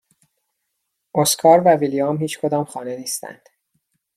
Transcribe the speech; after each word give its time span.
اسکار 1.15 1.61
و 1.65 1.75
ویلیام 1.75 2.17
هیچکدام 2.17 2.65
خانه 2.65 2.97
نیستند. 2.97 3.49